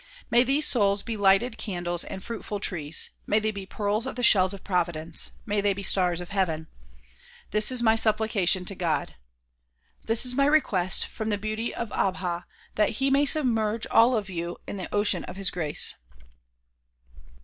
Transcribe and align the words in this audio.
May 0.31 0.43
these 0.43 0.65
souls 0.67 1.03
be 1.03 1.15
lighted 1.15 1.59
candles 1.59 2.03
and 2.03 2.23
fruitful 2.23 2.59
trees; 2.59 3.11
may 3.27 3.37
they 3.37 3.51
be 3.51 3.67
pearls 3.67 4.07
of 4.07 4.15
the 4.15 4.23
shells 4.23 4.51
of 4.51 4.63
providence; 4.63 5.33
may 5.45 5.61
they 5.61 5.73
be 5.73 5.83
stars 5.83 6.19
of 6.21 6.29
heaven. 6.29 6.65
This 7.51 7.71
is 7.71 7.83
my 7.83 7.95
supplication 7.95 8.65
to 8.65 8.73
God. 8.73 9.13
This 10.05 10.25
is 10.25 10.33
my 10.33 10.47
request 10.47 11.05
from 11.05 11.29
the 11.29 11.37
Beauty 11.37 11.71
of 11.71 11.89
Abha 11.89 12.45
that 12.73 12.89
he 12.97 13.11
may 13.11 13.27
submerge 13.27 13.85
all 13.91 14.17
of 14.17 14.27
you 14.27 14.57
in 14.65 14.77
the 14.77 14.89
ocean 14.91 15.23
of 15.25 15.35
his 15.35 15.51
grace. 15.51 15.93